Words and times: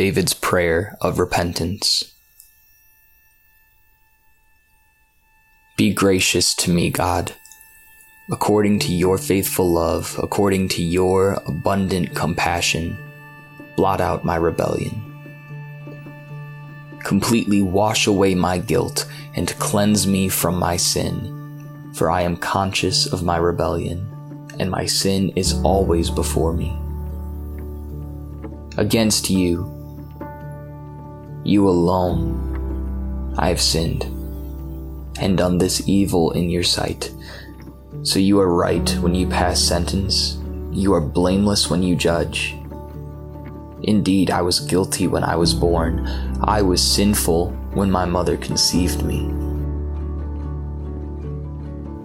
David's 0.00 0.32
prayer 0.32 0.96
of 1.02 1.18
repentance. 1.18 2.14
Be 5.76 5.92
gracious 5.92 6.54
to 6.54 6.70
me, 6.70 6.88
God, 6.88 7.34
according 8.32 8.78
to 8.78 8.94
your 8.94 9.18
faithful 9.18 9.70
love, 9.70 10.18
according 10.22 10.68
to 10.68 10.82
your 10.82 11.34
abundant 11.46 12.14
compassion, 12.14 12.96
blot 13.76 14.00
out 14.00 14.24
my 14.24 14.36
rebellion. 14.36 15.02
Completely 17.04 17.60
wash 17.60 18.06
away 18.06 18.34
my 18.34 18.56
guilt 18.56 19.04
and 19.36 19.48
cleanse 19.58 20.06
me 20.06 20.30
from 20.30 20.54
my 20.54 20.78
sin, 20.78 21.92
for 21.92 22.10
I 22.10 22.22
am 22.22 22.38
conscious 22.38 23.04
of 23.04 23.22
my 23.22 23.36
rebellion, 23.36 24.08
and 24.58 24.70
my 24.70 24.86
sin 24.86 25.30
is 25.36 25.60
always 25.62 26.08
before 26.08 26.54
me. 26.54 26.74
Against 28.78 29.28
you, 29.28 29.76
you 31.44 31.68
alone, 31.68 33.34
I 33.38 33.48
have 33.48 33.60
sinned 33.60 34.04
and 35.20 35.36
done 35.36 35.58
this 35.58 35.88
evil 35.88 36.32
in 36.32 36.50
your 36.50 36.62
sight. 36.62 37.12
So 38.02 38.18
you 38.18 38.40
are 38.40 38.48
right 38.48 38.88
when 39.00 39.14
you 39.14 39.26
pass 39.26 39.60
sentence, 39.60 40.38
you 40.70 40.92
are 40.94 41.00
blameless 41.00 41.68
when 41.68 41.82
you 41.82 41.96
judge. 41.96 42.54
Indeed, 43.82 44.30
I 44.30 44.42
was 44.42 44.60
guilty 44.60 45.06
when 45.06 45.24
I 45.24 45.36
was 45.36 45.54
born, 45.54 46.06
I 46.42 46.62
was 46.62 46.82
sinful 46.82 47.50
when 47.72 47.90
my 47.90 48.04
mother 48.04 48.36
conceived 48.36 49.02
me. 49.02 49.32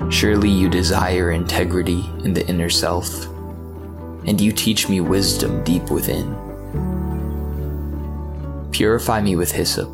Surely 0.09 0.49
you 0.49 0.69
desire 0.69 1.31
integrity 1.31 2.05
in 2.23 2.33
the 2.33 2.47
inner 2.47 2.69
self, 2.69 3.25
and 4.25 4.39
you 4.39 4.51
teach 4.51 4.87
me 4.87 5.01
wisdom 5.01 5.63
deep 5.63 5.89
within. 5.89 6.33
Purify 8.75 9.21
me 9.21 9.37
with 9.37 9.53
hyssop, 9.53 9.87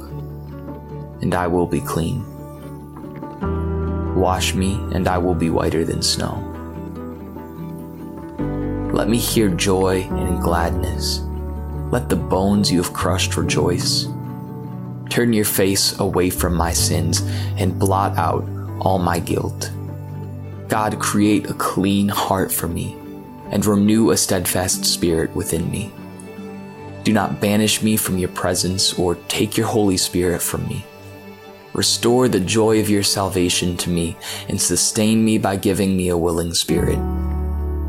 and 1.21 1.35
I 1.35 1.45
will 1.45 1.67
be 1.67 1.81
clean. 1.81 2.25
Wash 4.15 4.55
me, 4.55 4.73
and 4.91 5.07
I 5.07 5.19
will 5.19 5.35
be 5.35 5.51
whiter 5.51 5.85
than 5.85 6.01
snow. 6.01 6.41
Let 8.91 9.07
me 9.07 9.19
hear 9.19 9.49
joy 9.49 10.01
and 10.09 10.41
gladness. 10.41 11.19
Let 11.91 12.09
the 12.09 12.15
bones 12.15 12.71
you 12.71 12.81
have 12.81 12.91
crushed 12.91 13.37
rejoice. 13.37 14.07
Turn 15.11 15.31
your 15.31 15.45
face 15.45 15.99
away 15.99 16.31
from 16.31 16.55
my 16.55 16.73
sins 16.73 17.21
and 17.57 17.77
blot 17.77 18.17
out 18.17 18.43
all 18.79 18.97
my 18.97 19.19
guilt. 19.19 19.71
God, 20.69 20.97
create 20.97 21.47
a 21.51 21.53
clean 21.53 22.09
heart 22.09 22.51
for 22.51 22.67
me 22.67 22.97
and 23.51 23.63
renew 23.63 24.09
a 24.09 24.17
steadfast 24.17 24.85
spirit 24.85 25.35
within 25.35 25.69
me. 25.69 25.91
Do 27.11 27.15
not 27.15 27.41
banish 27.41 27.83
me 27.83 27.97
from 27.97 28.17
your 28.19 28.29
presence 28.29 28.97
or 28.97 29.15
take 29.27 29.57
your 29.57 29.67
Holy 29.67 29.97
Spirit 29.97 30.41
from 30.41 30.65
me. 30.69 30.85
Restore 31.73 32.29
the 32.29 32.39
joy 32.39 32.79
of 32.79 32.89
your 32.89 33.03
salvation 33.03 33.75
to 33.83 33.89
me 33.89 34.15
and 34.47 34.61
sustain 34.61 35.25
me 35.25 35.37
by 35.37 35.57
giving 35.57 35.97
me 35.97 36.07
a 36.07 36.17
willing 36.17 36.53
spirit. 36.53 36.95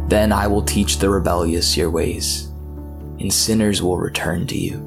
Then 0.09 0.33
I 0.33 0.49
will 0.49 0.65
teach 0.65 0.99
the 0.99 1.09
rebellious 1.09 1.77
your 1.77 1.89
ways, 1.89 2.49
and 3.21 3.33
sinners 3.33 3.81
will 3.81 3.97
return 3.97 4.45
to 4.49 4.59
you. 4.59 4.79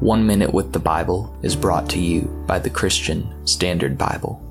One 0.00 0.26
Minute 0.26 0.54
with 0.54 0.72
the 0.72 0.78
Bible 0.78 1.38
is 1.42 1.54
brought 1.54 1.90
to 1.90 2.00
you 2.00 2.22
by 2.46 2.60
the 2.60 2.70
Christian 2.70 3.46
Standard 3.46 3.98
Bible. 3.98 4.43